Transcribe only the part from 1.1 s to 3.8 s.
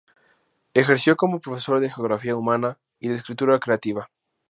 como profesor de Geografía Humana y de escritura